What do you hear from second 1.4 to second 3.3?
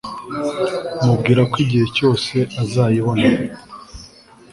ko igihe cyose azayibona